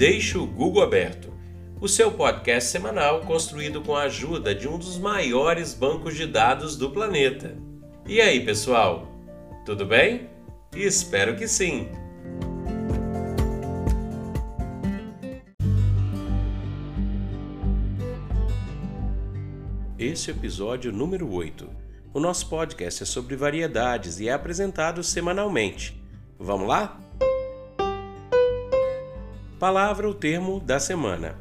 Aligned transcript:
Deixe 0.00 0.38
o 0.38 0.46
Google 0.46 0.82
aberto, 0.82 1.30
o 1.78 1.86
seu 1.86 2.10
podcast 2.10 2.70
semanal 2.70 3.20
construído 3.20 3.82
com 3.82 3.94
a 3.94 4.04
ajuda 4.04 4.54
de 4.54 4.66
um 4.66 4.78
dos 4.78 4.96
maiores 4.96 5.74
bancos 5.74 6.16
de 6.16 6.26
dados 6.26 6.74
do 6.74 6.90
planeta. 6.90 7.54
E 8.06 8.18
aí, 8.18 8.42
pessoal? 8.42 9.06
Tudo 9.66 9.84
bem? 9.84 10.30
Espero 10.74 11.36
que 11.36 11.46
sim! 11.46 11.90
Esse 19.98 20.30
é 20.30 20.32
o 20.32 20.36
episódio 20.38 20.90
número 20.90 21.30
8. 21.30 21.68
O 22.14 22.20
nosso 22.20 22.48
podcast 22.48 23.02
é 23.02 23.06
sobre 23.06 23.36
variedades 23.36 24.18
e 24.18 24.30
é 24.30 24.32
apresentado 24.32 25.04
semanalmente. 25.04 26.02
Vamos 26.38 26.66
lá? 26.66 26.98
Palavra 29.60 30.08
ou 30.08 30.14
termo 30.14 30.58
da 30.58 30.80
semana: 30.80 31.38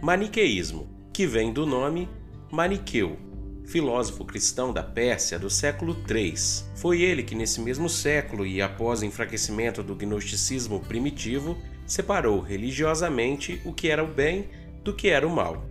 Maniqueísmo, 0.00 0.88
que 1.12 1.26
vem 1.26 1.52
do 1.52 1.66
nome 1.66 2.08
Maniqueu, 2.50 3.18
filósofo 3.66 4.24
cristão 4.24 4.72
da 4.72 4.82
Pérsia 4.82 5.38
do 5.38 5.50
século 5.50 5.94
III. 6.08 6.34
Foi 6.76 7.02
ele 7.02 7.22
que, 7.22 7.34
nesse 7.34 7.60
mesmo 7.60 7.86
século 7.86 8.46
e 8.46 8.62
após 8.62 9.02
o 9.02 9.04
enfraquecimento 9.04 9.82
do 9.82 9.94
gnosticismo 9.94 10.80
primitivo, 10.80 11.58
separou 11.86 12.40
religiosamente 12.40 13.60
o 13.66 13.74
que 13.74 13.90
era 13.90 14.02
o 14.02 14.08
bem 14.08 14.48
do 14.82 14.94
que 14.94 15.08
era 15.08 15.28
o 15.28 15.30
mal. 15.30 15.66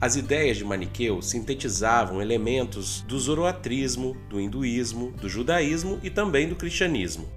As 0.00 0.14
ideias 0.14 0.56
de 0.56 0.64
Maniqueu 0.64 1.20
sintetizavam 1.20 2.22
elementos 2.22 3.00
do 3.08 3.18
zoroatrismo, 3.18 4.16
do 4.30 4.40
hinduísmo, 4.40 5.10
do 5.20 5.28
judaísmo 5.28 5.98
e 6.00 6.10
também 6.10 6.48
do 6.48 6.54
cristianismo. 6.54 7.28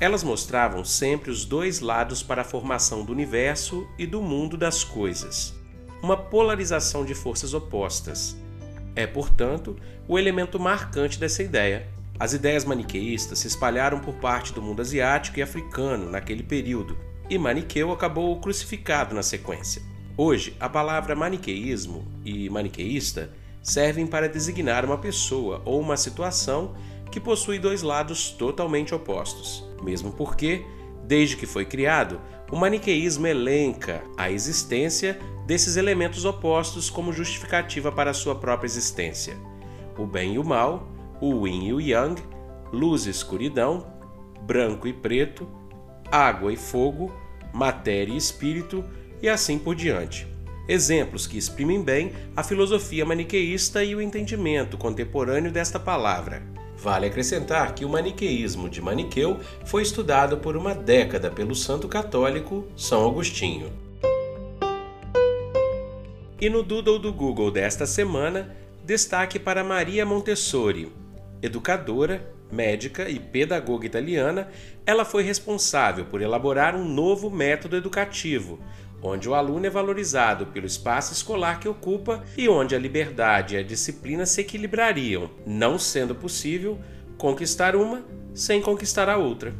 Elas 0.00 0.22
mostravam 0.22 0.84
sempre 0.84 1.28
os 1.28 1.44
dois 1.44 1.80
lados 1.80 2.22
para 2.22 2.42
a 2.42 2.44
formação 2.44 3.04
do 3.04 3.12
universo 3.12 3.84
e 3.98 4.06
do 4.06 4.22
mundo 4.22 4.56
das 4.56 4.84
coisas, 4.84 5.54
uma 6.00 6.16
polarização 6.16 7.04
de 7.04 7.16
forças 7.16 7.52
opostas. 7.52 8.36
É, 8.94 9.08
portanto, 9.08 9.76
o 10.06 10.16
elemento 10.16 10.58
marcante 10.60 11.18
dessa 11.18 11.42
ideia. 11.42 11.88
As 12.18 12.32
ideias 12.32 12.64
maniqueístas 12.64 13.40
se 13.40 13.48
espalharam 13.48 13.98
por 13.98 14.14
parte 14.14 14.52
do 14.52 14.62
mundo 14.62 14.82
asiático 14.82 15.40
e 15.40 15.42
africano 15.42 16.08
naquele 16.08 16.44
período, 16.44 16.96
e 17.28 17.36
Maniqueu 17.36 17.92
acabou 17.92 18.40
crucificado 18.40 19.14
na 19.14 19.22
sequência. 19.22 19.82
Hoje, 20.16 20.56
a 20.58 20.68
palavra 20.68 21.14
maniqueísmo 21.14 22.06
e 22.24 22.48
maniqueísta 22.48 23.30
servem 23.62 24.06
para 24.06 24.28
designar 24.28 24.84
uma 24.84 24.96
pessoa 24.96 25.60
ou 25.64 25.80
uma 25.80 25.96
situação 25.96 26.74
que 27.10 27.20
possui 27.20 27.58
dois 27.58 27.82
lados 27.82 28.30
totalmente 28.30 28.94
opostos. 28.94 29.67
Mesmo 29.82 30.12
porque, 30.12 30.64
desde 31.04 31.36
que 31.36 31.46
foi 31.46 31.64
criado, 31.64 32.20
o 32.50 32.56
maniqueísmo 32.56 33.26
elenca 33.26 34.02
a 34.16 34.30
existência 34.30 35.18
desses 35.46 35.76
elementos 35.76 36.24
opostos 36.24 36.90
como 36.90 37.12
justificativa 37.12 37.90
para 37.90 38.12
sua 38.12 38.34
própria 38.34 38.66
existência. 38.66 39.36
O 39.98 40.06
bem 40.06 40.34
e 40.34 40.38
o 40.38 40.44
mal, 40.44 40.88
o 41.20 41.46
yin 41.46 41.68
e 41.68 41.72
o 41.72 41.80
yang, 41.80 42.20
luz 42.72 43.06
e 43.06 43.10
escuridão, 43.10 43.86
branco 44.42 44.86
e 44.86 44.92
preto, 44.92 45.48
água 46.10 46.52
e 46.52 46.56
fogo, 46.56 47.12
matéria 47.52 48.12
e 48.12 48.16
espírito, 48.16 48.84
e 49.20 49.28
assim 49.28 49.58
por 49.58 49.74
diante. 49.74 50.26
Exemplos 50.68 51.26
que 51.26 51.38
exprimem 51.38 51.82
bem 51.82 52.12
a 52.36 52.42
filosofia 52.42 53.04
maniqueísta 53.04 53.82
e 53.82 53.94
o 53.94 54.02
entendimento 54.02 54.76
contemporâneo 54.76 55.50
desta 55.50 55.80
palavra. 55.80 56.42
Vale 56.80 57.06
acrescentar 57.06 57.74
que 57.74 57.84
o 57.84 57.88
maniqueísmo 57.88 58.68
de 58.68 58.80
Maniqueu 58.80 59.40
foi 59.64 59.82
estudado 59.82 60.36
por 60.38 60.56
uma 60.56 60.76
década 60.76 61.28
pelo 61.28 61.54
santo 61.54 61.88
católico 61.88 62.68
São 62.76 63.04
Agostinho. 63.04 63.72
E 66.40 66.48
no 66.48 66.62
Doodle 66.62 67.00
do 67.00 67.12
Google 67.12 67.50
desta 67.50 67.84
semana, 67.84 68.54
destaque 68.84 69.40
para 69.40 69.64
Maria 69.64 70.06
Montessori, 70.06 70.92
educadora, 71.42 72.32
médica 72.50 73.10
e 73.10 73.18
pedagoga 73.18 73.84
italiana, 73.84 74.48
ela 74.86 75.04
foi 75.04 75.24
responsável 75.24 76.04
por 76.04 76.22
elaborar 76.22 76.76
um 76.76 76.84
novo 76.84 77.28
método 77.28 77.76
educativo, 77.76 78.60
onde 79.02 79.28
o 79.28 79.34
aluno 79.34 79.66
é 79.66 79.70
valorizado 79.70 80.46
pelo 80.46 80.66
espaço 80.66 81.12
escolar 81.12 81.60
que 81.60 81.68
ocupa 81.68 82.22
e 82.36 82.48
onde 82.48 82.74
a 82.74 82.78
liberdade 82.78 83.54
e 83.54 83.58
a 83.58 83.62
disciplina 83.62 84.26
se 84.26 84.40
equilibrariam, 84.40 85.30
não 85.46 85.78
sendo 85.78 86.14
possível 86.14 86.78
conquistar 87.16 87.76
uma 87.76 88.04
sem 88.34 88.60
conquistar 88.60 89.08
a 89.08 89.16
outra. 89.16 89.54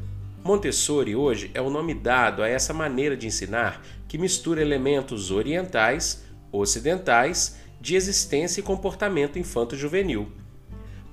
Montessori 0.45 1.15
hoje 1.15 1.51
é 1.53 1.61
o 1.61 1.71
nome 1.71 1.95
dado 1.95 2.43
a 2.43 2.49
essa 2.49 2.73
maneira 2.73 3.17
de 3.17 3.27
ensinar 3.27 3.83
que 4.07 4.17
mistura 4.17 4.63
elementos 4.63 5.31
orientais, 5.31 6.25
ocidentais, 6.51 7.59
de 7.81 7.95
existência 7.95 8.61
e 8.61 8.65
comportamento 8.65 9.39
infanto-juvenil. 9.39 10.33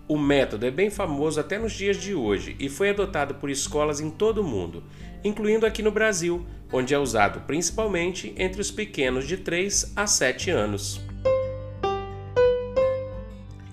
O 0.08 0.20
método 0.20 0.68
é 0.68 0.72
bem 0.72 0.92
famoso 0.92 1.40
até 1.40 1.58
nos 1.58 1.74
dias 1.74 1.98
de 1.98 2.14
hoje 2.14 2.56
e 2.60 2.70
foi 2.70 2.92
adotado 2.92 3.36
por 3.36 3.50
escolas 3.50 4.00
em 4.00 4.12
todo 4.12 4.42
o 4.42 4.44
mundo, 4.44 4.84
incluindo 5.24 5.66
aqui 5.66 5.82
no 5.82 5.90
Brasil, 5.90 6.46
onde 6.72 6.94
é 6.94 7.00
usado 7.00 7.42
principalmente 7.42 8.32
entre 8.38 8.62
os 8.62 8.70
pequenos 8.70 9.28
de 9.28 9.38
3 9.38 9.94
a 9.96 10.06
7 10.06 10.52
anos. 10.52 11.02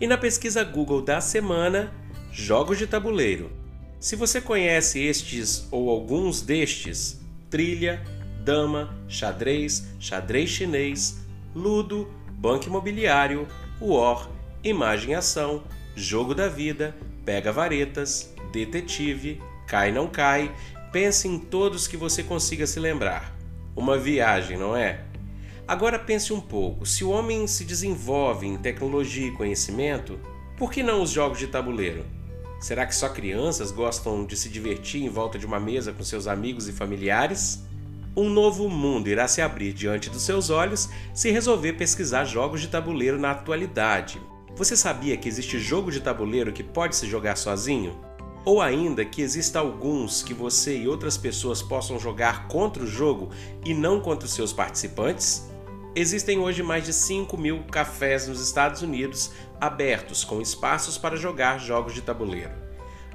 E 0.01 0.07
na 0.07 0.17
pesquisa 0.17 0.65
Google 0.65 1.03
da 1.03 1.21
semana, 1.21 1.93
jogos 2.33 2.79
de 2.79 2.87
tabuleiro. 2.87 3.51
Se 4.01 4.17
você 4.17 4.41
conhece 4.41 5.01
estes 5.01 5.69
ou 5.71 5.91
alguns 5.91 6.41
destes, 6.41 7.21
trilha, 7.51 8.03
dama, 8.43 8.97
xadrez, 9.07 9.87
xadrez 10.01 10.49
chinês, 10.49 11.21
ludo, 11.55 12.11
banco 12.33 12.67
imobiliário, 12.67 13.47
war, 13.79 14.29
imagem 14.65 15.15
ação, 15.15 15.63
Jogo 15.95 16.35
da 16.35 16.49
Vida, 16.49 16.97
Pega 17.25 17.53
Varetas, 17.53 18.35
Detetive, 18.53 19.41
Cai 19.67 19.93
Não 19.93 20.07
Cai, 20.07 20.51
pense 20.91 21.29
em 21.29 21.39
todos 21.39 21.87
que 21.87 21.97
você 21.97 22.23
consiga 22.23 22.67
se 22.67 22.81
lembrar. 22.81 23.35
Uma 23.77 23.99
viagem, 23.99 24.59
não 24.59 24.77
é? 24.77 25.05
Agora 25.67 25.99
pense 25.99 26.33
um 26.33 26.41
pouco: 26.41 26.85
se 26.85 27.05
o 27.05 27.11
homem 27.11 27.47
se 27.47 27.65
desenvolve 27.65 28.47
em 28.47 28.57
tecnologia 28.57 29.29
e 29.29 29.33
conhecimento, 29.33 30.19
por 30.57 30.71
que 30.71 30.83
não 30.83 31.03
os 31.03 31.11
jogos 31.11 31.39
de 31.39 31.47
tabuleiro? 31.47 32.05
Será 32.61 32.87
que 32.87 32.95
só 32.95 33.09
crianças 33.09 33.73
gostam 33.73 34.25
de 34.25 34.37
se 34.37 34.49
divertir 34.49 35.03
em 35.03 35.09
volta 35.09 35.39
de 35.39 35.45
uma 35.47 35.59
mesa 35.59 35.93
com 35.93 36.05
seus 36.05 36.27
amigos 36.27 36.69
e 36.69 36.73
familiares? 36.73 37.65
Um 38.15 38.29
novo 38.29 38.69
mundo 38.69 39.09
irá 39.09 39.27
se 39.27 39.41
abrir 39.41 39.73
diante 39.73 40.11
dos 40.11 40.23
seus 40.23 40.51
olhos 40.51 40.89
se 41.15 41.31
resolver 41.31 41.73
pesquisar 41.73 42.25
jogos 42.25 42.61
de 42.61 42.69
tabuleiro 42.69 43.19
na 43.19 43.31
atualidade, 43.31 44.21
você 44.55 44.77
sabia 44.77 45.17
que 45.17 45.29
existe 45.29 45.59
jogo 45.59 45.91
de 45.91 46.01
tabuleiro 46.01 46.53
que 46.53 46.63
pode 46.63 46.95
se 46.97 47.07
jogar 47.07 47.37
sozinho? 47.37 47.99
Ou 48.45 48.61
ainda 48.61 49.05
que 49.05 49.23
exista 49.23 49.61
alguns 49.61 50.23
que 50.23 50.35
você 50.35 50.77
e 50.77 50.89
outras 50.89 51.17
pessoas 51.17 51.63
possam 51.63 51.99
jogar 51.99 52.49
contra 52.49 52.83
o 52.83 52.87
jogo 52.87 53.31
e 53.65 53.73
não 53.73 54.01
contra 54.01 54.27
os 54.27 54.35
seus 54.35 54.53
participantes? 54.53 55.49
Existem 55.95 56.39
hoje 56.39 56.63
mais 56.63 56.85
de 56.85 56.93
5 56.93 57.37
mil 57.37 57.63
cafés 57.65 58.27
nos 58.27 58.41
Estados 58.43 58.83
Unidos 58.83 59.31
abertos 59.61 60.25
com 60.25 60.41
espaços 60.41 60.99
para 60.99 61.17
jogar 61.17 61.59
jogos 61.59 61.95
de 61.95 62.03
tabuleiro. 62.03 62.53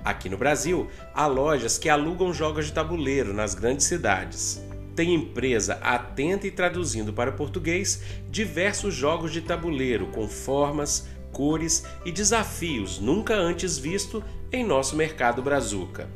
Aqui 0.05 0.29
no 0.29 0.37
Brasil, 0.37 0.87
há 1.13 1.27
lojas 1.27 1.77
que 1.77 1.89
alugam 1.89 2.33
jogos 2.33 2.67
de 2.67 2.73
tabuleiro 2.73 3.33
nas 3.33 3.53
grandes 3.53 3.85
cidades. 3.85 4.61
Tem 4.95 5.13
empresa 5.13 5.79
atenta 5.81 6.47
e 6.47 6.51
traduzindo 6.51 7.11
para 7.11 7.31
português 7.31 8.01
diversos 8.29 8.93
jogos 8.93 9.31
de 9.31 9.41
tabuleiro 9.41 10.07
com 10.07 10.27
formas, 10.27 11.07
cores 11.37 11.83
e 12.03 12.11
desafios 12.11 12.99
nunca 12.99 13.35
antes 13.35 13.77
visto 13.77 14.23
em 14.51 14.65
nosso 14.65 14.95
mercado 14.95 15.39
brazuca. 15.39 16.09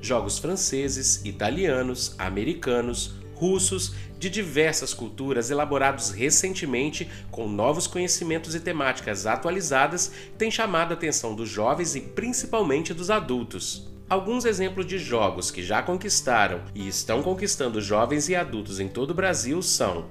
Jogos 0.00 0.38
franceses, 0.38 1.20
italianos, 1.24 2.14
americanos, 2.16 3.16
russos, 3.34 3.92
de 4.20 4.30
diversas 4.30 4.94
culturas 4.94 5.50
elaborados 5.50 6.10
recentemente 6.10 7.10
com 7.28 7.48
novos 7.48 7.88
conhecimentos 7.88 8.54
e 8.54 8.60
temáticas 8.60 9.26
atualizadas 9.26 10.12
têm 10.38 10.48
chamado 10.48 10.92
a 10.92 10.94
atenção 10.94 11.34
dos 11.34 11.48
jovens 11.48 11.96
e 11.96 12.00
principalmente 12.00 12.94
dos 12.94 13.10
adultos. 13.10 13.90
Alguns 14.08 14.44
exemplos 14.44 14.86
de 14.86 14.96
jogos 14.96 15.50
que 15.50 15.60
já 15.60 15.82
conquistaram 15.82 16.60
e 16.72 16.86
estão 16.86 17.20
conquistando 17.20 17.80
jovens 17.80 18.28
e 18.28 18.36
adultos 18.36 18.78
em 18.78 18.86
todo 18.86 19.10
o 19.10 19.14
Brasil 19.14 19.60
são 19.60 20.08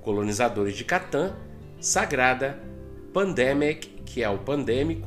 Colonizadores 0.00 0.76
de 0.76 0.84
Catan, 0.84 1.36
Sagrada, 1.78 2.71
Pandemic, 3.12 3.88
que 4.06 4.22
é 4.22 4.28
o 4.28 4.38
Pandêmico, 4.38 5.06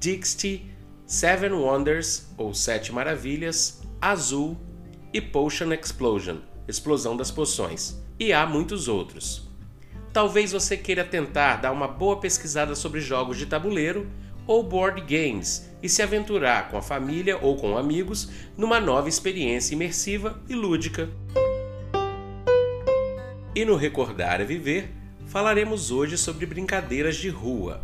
Dixie, 0.00 0.70
Seven 1.06 1.52
Wonders, 1.52 2.26
ou 2.36 2.52
Sete 2.52 2.92
Maravilhas, 2.92 3.82
Azul 4.00 4.56
e 5.12 5.20
Potion 5.20 5.72
Explosion, 5.72 6.38
Explosão 6.66 7.16
das 7.16 7.30
Poções. 7.30 8.02
E 8.18 8.32
há 8.32 8.44
muitos 8.44 8.88
outros. 8.88 9.48
Talvez 10.12 10.50
você 10.50 10.76
queira 10.76 11.04
tentar 11.04 11.56
dar 11.56 11.70
uma 11.70 11.86
boa 11.86 12.18
pesquisada 12.18 12.74
sobre 12.74 13.00
jogos 13.00 13.38
de 13.38 13.46
tabuleiro 13.46 14.10
ou 14.46 14.62
board 14.62 15.00
games 15.02 15.70
e 15.82 15.88
se 15.88 16.02
aventurar 16.02 16.70
com 16.70 16.76
a 16.76 16.82
família 16.82 17.38
ou 17.40 17.56
com 17.56 17.78
amigos 17.78 18.30
numa 18.56 18.80
nova 18.80 19.08
experiência 19.08 19.74
imersiva 19.74 20.42
e 20.48 20.54
lúdica. 20.54 21.08
E 23.54 23.64
no 23.64 23.76
Recordar 23.76 24.40
é 24.40 24.44
Viver, 24.44 24.90
falaremos 25.26 25.90
hoje 25.90 26.16
sobre 26.16 26.46
brincadeiras 26.46 27.16
de 27.16 27.28
rua. 27.28 27.80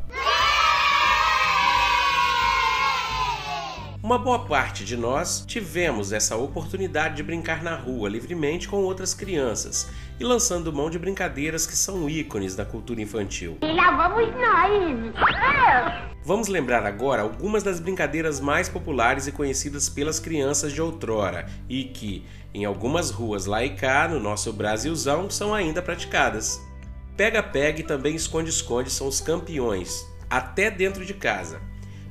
Uma 4.02 4.18
boa 4.18 4.40
parte 4.40 4.84
de 4.84 4.96
nós 4.96 5.44
tivemos 5.46 6.10
essa 6.10 6.34
oportunidade 6.34 7.16
de 7.16 7.22
brincar 7.22 7.62
na 7.62 7.76
rua 7.76 8.08
livremente 8.08 8.66
com 8.66 8.78
outras 8.78 9.14
crianças 9.14 9.88
e 10.18 10.24
lançando 10.24 10.72
mão 10.72 10.90
de 10.90 10.98
brincadeiras 10.98 11.66
que 11.66 11.76
são 11.76 12.08
ícones 12.08 12.56
da 12.56 12.64
cultura 12.64 13.00
infantil. 13.00 13.58
E 13.62 13.72
lá 13.72 13.90
vamos 13.92 14.34
nós! 14.34 16.10
Vamos 16.24 16.48
lembrar 16.48 16.84
agora 16.84 17.22
algumas 17.22 17.62
das 17.62 17.78
brincadeiras 17.78 18.40
mais 18.40 18.68
populares 18.68 19.26
e 19.26 19.32
conhecidas 19.32 19.88
pelas 19.88 20.18
crianças 20.18 20.72
de 20.72 20.82
outrora 20.82 21.46
e 21.68 21.84
que, 21.84 22.26
em 22.52 22.64
algumas 22.64 23.10
ruas 23.10 23.46
lá 23.46 23.64
e 23.64 23.70
cá 23.70 24.08
no 24.08 24.18
nosso 24.18 24.52
Brasilzão, 24.52 25.30
são 25.30 25.54
ainda 25.54 25.80
praticadas. 25.80 26.60
Pega-pega 27.20 27.80
e 27.80 27.82
também 27.82 28.14
esconde-esconde 28.14 28.88
são 28.88 29.06
os 29.06 29.20
campeões, 29.20 30.06
até 30.30 30.70
dentro 30.70 31.04
de 31.04 31.12
casa. 31.12 31.60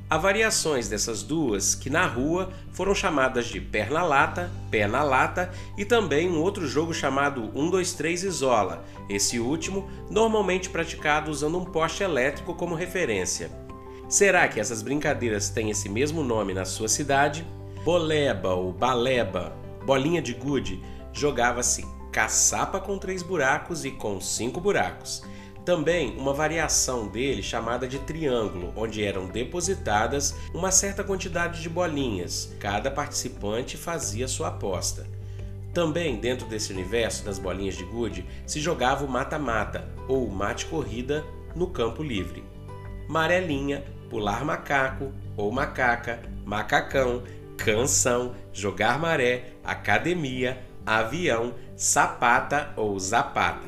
Há 0.07 0.19
variações 0.19 0.88
dessas 0.88 1.23
duas 1.23 1.73
que 1.73 1.89
na 1.89 2.06
rua 2.06 2.53
foram 2.71 2.94
chamadas 2.94 3.47
de 3.47 3.59
perna-lata, 3.59 4.51
pé 4.69 4.85
na 4.85 5.01
lata 5.01 5.51
e 5.75 5.83
também 5.83 6.29
um 6.29 6.39
outro 6.39 6.67
jogo 6.67 6.94
chamado 6.94 7.50
1, 7.56 7.71
2, 7.71 7.94
3 7.94 8.23
isola, 8.23 8.85
esse 9.09 9.39
último 9.39 9.89
normalmente 10.11 10.69
praticado 10.69 11.31
usando 11.31 11.57
um 11.57 11.65
poste 11.65 12.03
elétrico 12.03 12.53
como 12.53 12.75
referência. 12.75 13.50
Será 14.07 14.47
que 14.47 14.59
essas 14.59 14.83
brincadeiras 14.83 15.50
têm 15.50 15.71
esse 15.71 15.89
mesmo 15.89 16.23
nome 16.23 16.53
na 16.53 16.65
sua 16.65 16.88
cidade? 16.88 17.44
Boleba 17.83 18.53
ou 18.53 18.71
baleba, 18.71 19.57
bolinha 19.83 20.21
de 20.21 20.35
gude, 20.35 20.79
jogava-se 21.11 21.83
caçapa 22.11 22.79
com 22.79 22.97
três 22.97 23.21
buracos 23.21 23.85
e 23.85 23.91
com 23.91 24.19
cinco 24.19 24.59
buracos. 24.59 25.23
Também 25.65 26.17
uma 26.17 26.33
variação 26.33 27.07
dele 27.07 27.44
chamada 27.44 27.88
de 27.88 28.00
triângulo, 28.00 28.73
onde 28.75 29.03
eram 29.03 29.27
depositadas 29.27 30.35
uma 30.53 30.71
certa 30.71 31.03
quantidade 31.03 31.61
de 31.61 31.69
bolinhas. 31.69 32.56
Cada 32.59 32.89
participante 32.89 33.77
fazia 33.77 34.27
sua 34.27 34.47
aposta. 34.47 35.06
Também 35.73 36.19
dentro 36.19 36.47
desse 36.47 36.73
universo 36.73 37.23
das 37.23 37.38
bolinhas 37.38 37.75
de 37.75 37.83
gude 37.83 38.25
se 38.45 38.59
jogava 38.59 39.06
o 39.06 39.07
mata-mata 39.07 39.88
ou 40.07 40.27
mate-corrida 40.27 41.23
no 41.56 41.67
campo 41.67 42.01
livre. 42.01 42.44
Marelinha, 43.07 43.83
pular 44.09 44.44
macaco 44.44 45.11
ou 45.38 45.51
macaca, 45.51 46.19
macacão, 46.44 47.21
canção, 47.56 48.33
jogar 48.51 48.97
maré, 48.97 49.53
academia, 49.63 50.57
avião, 50.97 51.53
sapata 51.75 52.74
ou 52.75 53.00
zapata. 53.00 53.68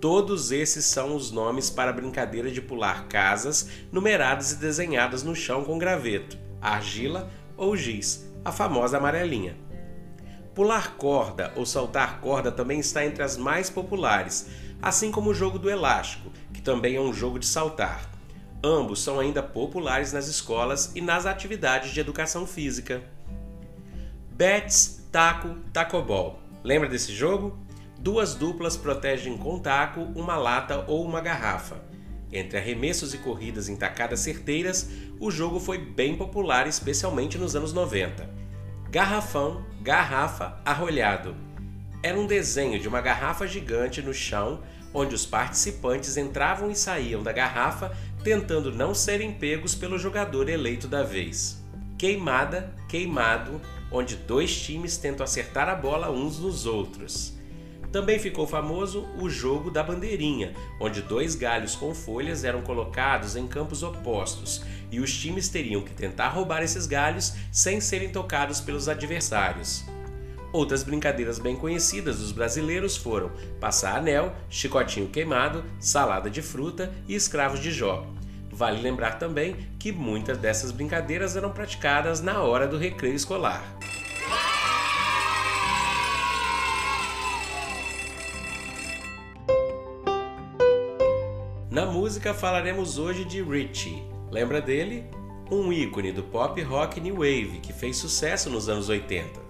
Todos 0.00 0.50
esses 0.50 0.84
são 0.84 1.14
os 1.14 1.30
nomes 1.30 1.70
para 1.70 1.90
a 1.90 1.92
brincadeira 1.92 2.50
de 2.50 2.60
pular 2.60 3.06
casas 3.06 3.68
numeradas 3.92 4.52
e 4.52 4.56
desenhadas 4.56 5.22
no 5.22 5.34
chão 5.34 5.64
com 5.64 5.78
graveto, 5.78 6.36
argila 6.60 7.30
ou 7.56 7.76
giz, 7.76 8.28
a 8.44 8.50
famosa 8.50 8.96
amarelinha. 8.96 9.56
Pular 10.54 10.96
corda 10.96 11.52
ou 11.54 11.64
saltar 11.64 12.20
corda 12.20 12.50
também 12.50 12.80
está 12.80 13.04
entre 13.04 13.22
as 13.22 13.36
mais 13.36 13.70
populares, 13.70 14.48
assim 14.82 15.12
como 15.12 15.30
o 15.30 15.34
jogo 15.34 15.58
do 15.58 15.70
elástico, 15.70 16.32
que 16.52 16.60
também 16.60 16.96
é 16.96 17.00
um 17.00 17.12
jogo 17.12 17.38
de 17.38 17.46
saltar. 17.46 18.10
Ambos 18.64 19.02
são 19.02 19.20
ainda 19.20 19.42
populares 19.42 20.12
nas 20.12 20.26
escolas 20.26 20.90
e 20.94 21.00
nas 21.00 21.26
atividades 21.26 21.92
de 21.92 22.00
educação 22.00 22.46
física. 22.46 23.02
Bets, 24.32 25.06
taco, 25.12 25.56
tacobol. 25.72 26.41
Lembra 26.64 26.88
desse 26.88 27.12
jogo? 27.12 27.58
Duas 27.98 28.34
duplas 28.34 28.76
protegem 28.76 29.36
com 29.36 29.58
taco 29.58 30.00
uma 30.14 30.36
lata 30.36 30.84
ou 30.88 31.04
uma 31.04 31.20
garrafa. 31.20 31.82
Entre 32.32 32.58
arremessos 32.58 33.12
e 33.12 33.18
corridas 33.18 33.68
em 33.68 33.76
tacadas 33.76 34.20
certeiras, 34.20 34.88
o 35.20 35.30
jogo 35.30 35.60
foi 35.60 35.78
bem 35.78 36.16
popular, 36.16 36.66
especialmente 36.66 37.36
nos 37.36 37.54
anos 37.54 37.72
90. 37.72 38.28
Garrafão, 38.90 39.64
garrafa, 39.80 40.60
arrolhado. 40.64 41.36
Era 42.02 42.18
um 42.18 42.26
desenho 42.26 42.80
de 42.80 42.88
uma 42.88 43.00
garrafa 43.00 43.46
gigante 43.46 44.00
no 44.00 44.14
chão, 44.14 44.62
onde 44.94 45.14
os 45.14 45.26
participantes 45.26 46.16
entravam 46.16 46.70
e 46.70 46.76
saíam 46.76 47.22
da 47.22 47.32
garrafa 47.32 47.96
tentando 48.24 48.72
não 48.72 48.94
serem 48.94 49.32
pegos 49.32 49.74
pelo 49.74 49.98
jogador 49.98 50.48
eleito 50.48 50.88
da 50.88 51.02
vez. 51.02 51.62
Queimada, 51.98 52.74
queimado, 52.88 53.60
onde 53.92 54.16
dois 54.16 54.60
times 54.60 54.96
tentam 54.96 55.24
acertar 55.24 55.68
a 55.68 55.74
bola 55.74 56.10
uns 56.10 56.38
nos 56.38 56.66
outros. 56.66 57.36
Também 57.92 58.18
ficou 58.18 58.46
famoso 58.46 59.06
o 59.20 59.28
jogo 59.28 59.70
da 59.70 59.82
bandeirinha, 59.82 60.54
onde 60.80 61.02
dois 61.02 61.34
galhos 61.34 61.76
com 61.76 61.94
folhas 61.94 62.42
eram 62.42 62.62
colocados 62.62 63.36
em 63.36 63.46
campos 63.46 63.82
opostos 63.82 64.64
e 64.90 64.98
os 64.98 65.14
times 65.14 65.50
teriam 65.50 65.82
que 65.82 65.92
tentar 65.92 66.28
roubar 66.28 66.62
esses 66.62 66.86
galhos 66.86 67.34
sem 67.52 67.82
serem 67.82 68.08
tocados 68.08 68.62
pelos 68.62 68.88
adversários. 68.88 69.84
Outras 70.52 70.82
brincadeiras 70.82 71.38
bem 71.38 71.56
conhecidas 71.56 72.18
dos 72.18 72.32
brasileiros 72.32 72.96
foram 72.96 73.30
passar 73.60 73.96
anel, 73.96 74.34
chicotinho 74.48 75.08
queimado, 75.08 75.64
salada 75.78 76.30
de 76.30 76.40
fruta 76.40 76.92
e 77.06 77.14
escravos 77.14 77.60
de 77.60 77.70
Jó. 77.70 78.06
Vale 78.62 78.80
lembrar 78.80 79.18
também 79.18 79.56
que 79.76 79.90
muitas 79.90 80.38
dessas 80.38 80.70
brincadeiras 80.70 81.34
eram 81.34 81.50
praticadas 81.50 82.20
na 82.20 82.42
hora 82.42 82.64
do 82.64 82.78
recreio 82.78 83.16
escolar. 83.16 83.60
Na 91.68 91.86
música 91.86 92.32
falaremos 92.32 92.98
hoje 92.98 93.24
de 93.24 93.42
Richie. 93.42 94.00
Lembra 94.30 94.60
dele? 94.60 95.06
Um 95.50 95.72
ícone 95.72 96.12
do 96.12 96.22
pop 96.22 96.62
rock 96.62 97.00
new 97.00 97.16
wave 97.16 97.58
que 97.60 97.72
fez 97.72 97.96
sucesso 97.96 98.48
nos 98.48 98.68
anos 98.68 98.88
80. 98.88 99.40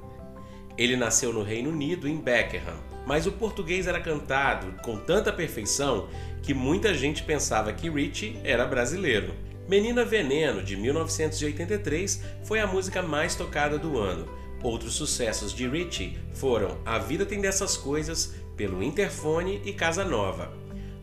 Ele 0.78 0.96
nasceu 0.96 1.34
no 1.34 1.42
Reino 1.42 1.68
Unido, 1.68 2.08
em 2.08 2.16
Beckenham, 2.16 2.78
mas 3.06 3.26
o 3.26 3.32
português 3.32 3.86
era 3.86 4.00
cantado 4.00 4.72
com 4.82 4.96
tanta 4.96 5.32
perfeição 5.32 6.08
que 6.42 6.52
muita 6.52 6.94
gente 6.94 7.22
pensava 7.22 7.72
que 7.72 7.90
Richie 7.90 8.38
era 8.42 8.66
brasileiro. 8.66 9.34
Menina 9.68 10.04
Veneno, 10.04 10.62
de 10.62 10.76
1983, 10.76 12.22
foi 12.42 12.60
a 12.60 12.66
música 12.66 13.00
mais 13.00 13.34
tocada 13.34 13.78
do 13.78 13.98
ano. 13.98 14.26
Outros 14.62 14.94
sucessos 14.94 15.52
de 15.52 15.68
Richie 15.68 16.18
foram 16.34 16.78
A 16.84 16.98
Vida 16.98 17.24
Tem 17.24 17.40
Dessas 17.40 17.76
Coisas, 17.76 18.34
Pelo 18.56 18.82
Interfone 18.82 19.60
e 19.64 19.72
Casa 19.72 20.04
Nova. 20.04 20.52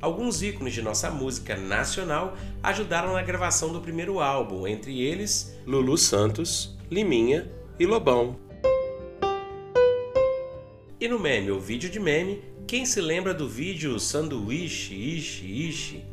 Alguns 0.01 0.41
ícones 0.41 0.73
de 0.73 0.81
nossa 0.81 1.11
música 1.11 1.57
nacional 1.57 2.37
ajudaram 2.63 3.13
na 3.13 3.21
gravação 3.21 3.73
do 3.73 3.81
primeiro 3.81 4.21
álbum, 4.21 4.65
entre 4.65 5.01
eles 5.01 5.57
Lulu 5.65 5.97
Santos, 5.97 6.77
Liminha 6.89 7.51
e 7.77 7.85
Lobão. 7.85 8.48
E 11.01 11.07
no 11.07 11.17
meme 11.17 11.49
ou 11.49 11.61
vídeo 11.61 11.89
de 11.89 11.97
meme, 11.97 12.43
quem 12.67 12.85
se 12.85 12.99
lembra 12.99 13.33
do 13.33 13.47
vídeo 13.47 13.97
Sanduíche, 14.01 14.93
Ishi, 14.93 15.45
Ishi? 15.45 16.05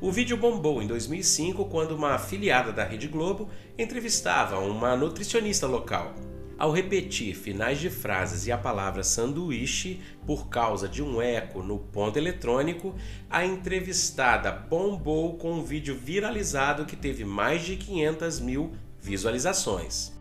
O 0.00 0.10
vídeo 0.10 0.36
bombou 0.36 0.82
em 0.82 0.86
2005 0.88 1.66
quando 1.66 1.92
uma 1.92 2.14
afiliada 2.14 2.72
da 2.72 2.82
Rede 2.82 3.06
Globo 3.06 3.48
entrevistava 3.78 4.58
uma 4.58 4.96
nutricionista 4.96 5.68
local. 5.68 6.16
Ao 6.58 6.72
repetir 6.72 7.36
finais 7.36 7.78
de 7.78 7.88
frases 7.88 8.44
e 8.48 8.50
a 8.50 8.58
palavra 8.58 9.04
sanduíche 9.04 10.00
por 10.26 10.48
causa 10.48 10.88
de 10.88 11.04
um 11.04 11.22
eco 11.22 11.62
no 11.62 11.78
ponto 11.78 12.16
eletrônico, 12.16 12.96
a 13.30 13.46
entrevistada 13.46 14.50
bombou 14.50 15.36
com 15.36 15.52
um 15.52 15.62
vídeo 15.62 15.94
viralizado 15.94 16.84
que 16.84 16.96
teve 16.96 17.24
mais 17.24 17.62
de 17.62 17.76
500 17.76 18.40
mil 18.40 18.72
visualizações. 19.00 20.12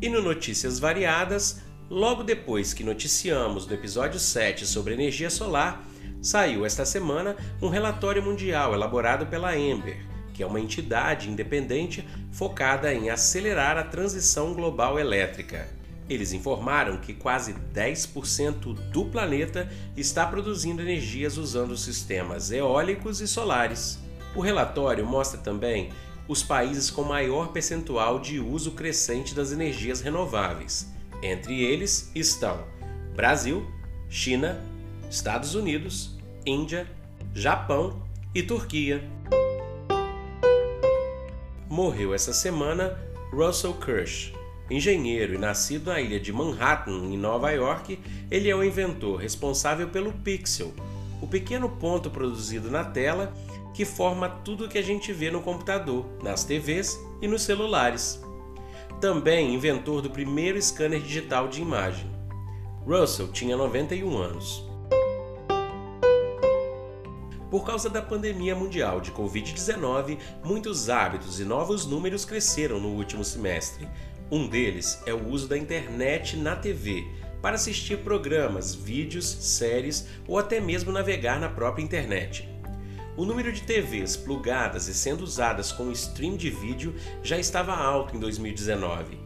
E 0.00 0.08
no 0.08 0.22
Notícias 0.22 0.78
Variadas, 0.78 1.60
logo 1.92 2.22
depois 2.22 2.72
que 2.72 2.82
noticiamos 2.82 3.66
no 3.66 3.74
episódio 3.74 4.18
7 4.18 4.66
sobre 4.66 4.94
energia 4.94 5.28
solar, 5.28 5.86
saiu 6.22 6.64
esta 6.64 6.86
semana 6.86 7.36
um 7.60 7.68
relatório 7.68 8.22
mundial 8.22 8.72
elaborado 8.72 9.26
pela 9.26 9.56
Ember 9.58 10.12
que 10.32 10.42
é 10.42 10.46
uma 10.46 10.60
entidade 10.60 11.28
independente 11.28 12.08
focada 12.30 12.92
em 12.94 13.10
acelerar 13.10 13.76
a 13.76 13.84
transição 13.84 14.54
global 14.54 14.98
elétrica. 14.98 15.68
Eles 16.08 16.32
informaram 16.32 16.96
que 16.96 17.12
quase 17.12 17.52
10% 17.52 18.74
do 18.90 19.04
planeta 19.04 19.70
está 19.94 20.26
produzindo 20.26 20.82
energias 20.82 21.36
usando 21.36 21.76
sistemas 21.76 22.50
eólicos 22.50 23.20
e 23.20 23.28
solares. 23.28 23.98
O 24.34 24.40
relatório 24.40 25.06
mostra 25.06 25.38
também 25.38 25.90
os 26.26 26.42
países 26.42 26.90
com 26.90 27.02
maior 27.02 27.48
percentual 27.48 28.18
de 28.18 28.40
uso 28.40 28.72
crescente 28.72 29.34
das 29.34 29.52
energias 29.52 30.00
renováveis. 30.00 30.90
Entre 31.22 31.62
eles 31.62 32.10
estão 32.14 32.64
Brasil, 33.14 33.64
China, 34.08 34.60
Estados 35.10 35.54
Unidos, 35.54 36.18
Índia, 36.44 36.86
Japão 37.34 38.02
e 38.34 38.42
Turquia 38.42 39.02
morreu 41.72 42.12
essa 42.12 42.34
semana 42.34 42.98
Russell 43.32 43.72
Kirsch, 43.72 44.34
Engenheiro 44.70 45.34
e 45.34 45.38
nascido 45.38 45.86
na 45.86 45.98
ilha 46.02 46.20
de 46.20 46.30
Manhattan, 46.30 47.06
em 47.06 47.16
Nova 47.16 47.50
York, 47.50 47.98
ele 48.30 48.50
é 48.50 48.54
o 48.54 48.62
inventor 48.62 49.16
responsável 49.18 49.88
pelo 49.88 50.12
pixel, 50.12 50.74
o 51.22 51.26
pequeno 51.26 51.70
ponto 51.70 52.10
produzido 52.10 52.70
na 52.70 52.84
tela 52.84 53.32
que 53.72 53.86
forma 53.86 54.28
tudo 54.28 54.66
o 54.66 54.68
que 54.68 54.76
a 54.76 54.82
gente 54.82 55.14
vê 55.14 55.30
no 55.30 55.40
computador, 55.40 56.04
nas 56.22 56.44
TVs 56.44 56.98
e 57.22 57.26
nos 57.26 57.40
celulares. 57.40 58.22
Também 59.02 59.52
inventor 59.52 60.00
do 60.00 60.08
primeiro 60.08 60.62
scanner 60.62 61.00
digital 61.00 61.48
de 61.48 61.60
imagem. 61.60 62.08
Russell 62.86 63.32
tinha 63.32 63.56
91 63.56 64.16
anos. 64.16 64.64
Por 67.50 67.66
causa 67.66 67.90
da 67.90 68.00
pandemia 68.00 68.54
mundial 68.54 69.00
de 69.00 69.10
Covid-19, 69.10 70.18
muitos 70.44 70.88
hábitos 70.88 71.40
e 71.40 71.44
novos 71.44 71.84
números 71.84 72.24
cresceram 72.24 72.78
no 72.78 72.90
último 72.90 73.24
semestre. 73.24 73.88
Um 74.30 74.46
deles 74.46 75.02
é 75.04 75.12
o 75.12 75.28
uso 75.28 75.48
da 75.48 75.58
internet 75.58 76.36
na 76.36 76.54
TV, 76.54 77.04
para 77.42 77.56
assistir 77.56 78.04
programas, 78.04 78.72
vídeos, 78.72 79.26
séries 79.26 80.06
ou 80.28 80.38
até 80.38 80.60
mesmo 80.60 80.92
navegar 80.92 81.40
na 81.40 81.48
própria 81.48 81.82
internet. 81.82 82.51
O 83.14 83.26
número 83.26 83.52
de 83.52 83.62
TVs 83.62 84.16
plugadas 84.16 84.88
e 84.88 84.94
sendo 84.94 85.22
usadas 85.22 85.70
com 85.70 85.92
stream 85.92 86.34
de 86.34 86.48
vídeo 86.48 86.94
já 87.22 87.38
estava 87.38 87.74
alto 87.74 88.16
em 88.16 88.18
2019. 88.18 89.18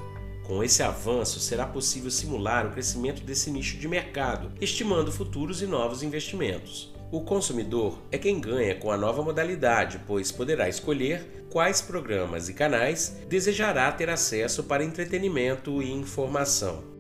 Com 0.45 0.63
esse 0.63 0.83
avanço, 0.83 1.39
será 1.39 1.67
possível 1.67 2.11
simular 2.11 2.67
o 2.67 2.71
crescimento 2.71 3.23
desse 3.23 3.51
nicho 3.51 3.77
de 3.77 3.87
mercado, 3.87 4.53
estimando 4.61 5.13
futuros 5.13 5.63
e 5.63 5.67
novos 5.67 6.03
investimentos. 6.03 6.95
O 7.13 7.21
consumidor 7.21 7.99
é 8.11 8.19
quem 8.19 8.41
ganha 8.41 8.75
com 8.75 8.91
a 8.91 8.97
nova 8.97 9.23
modalidade, 9.23 10.01
pois 10.05 10.33
poderá 10.33 10.69
escolher 10.69 11.47
quais 11.51 11.81
programas 11.81 12.49
e 12.49 12.55
canais 12.55 13.17
desejará 13.29 13.91
ter 13.93 14.11
acesso 14.11 14.65
para 14.65 14.85
entretenimento 14.85 15.81
e 15.81 15.93
informação. 15.93 16.96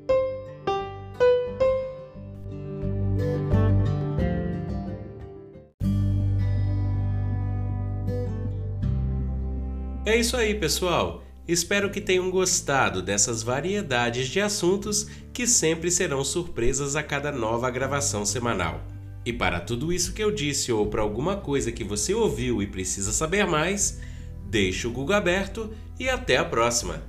É 10.06 10.16
isso 10.16 10.36
aí, 10.36 10.54
pessoal! 10.54 11.24
Espero 11.48 11.90
que 11.90 12.00
tenham 12.00 12.30
gostado 12.30 13.02
dessas 13.02 13.42
variedades 13.42 14.28
de 14.28 14.40
assuntos 14.40 15.08
que 15.32 15.48
sempre 15.48 15.90
serão 15.90 16.22
surpresas 16.22 16.94
a 16.94 17.02
cada 17.02 17.32
nova 17.32 17.68
gravação 17.72 18.24
semanal. 18.24 18.80
E 19.24 19.32
para 19.32 19.58
tudo 19.58 19.92
isso 19.92 20.12
que 20.12 20.22
eu 20.22 20.30
disse 20.30 20.70
ou 20.70 20.86
para 20.86 21.02
alguma 21.02 21.38
coisa 21.38 21.72
que 21.72 21.82
você 21.82 22.14
ouviu 22.14 22.62
e 22.62 22.68
precisa 22.68 23.12
saber 23.12 23.48
mais, 23.48 24.00
deixe 24.48 24.86
o 24.86 24.92
Google 24.92 25.16
aberto 25.16 25.74
e 25.98 26.08
até 26.08 26.36
a 26.36 26.44
próxima! 26.44 27.02